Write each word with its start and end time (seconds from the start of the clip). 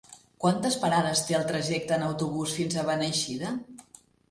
Quantes 0.45 0.77
parades 0.85 1.21
té 1.27 1.35
el 1.41 1.45
trajecte 1.51 1.95
en 1.99 2.07
autobús 2.07 2.57
fins 2.63 2.81
a 2.81 2.89
Beneixida? 2.91 3.55